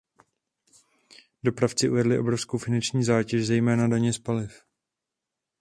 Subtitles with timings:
[1.43, 4.63] Dopravci uvedli obrovskou finanční zátěž, zejména daně z paliv.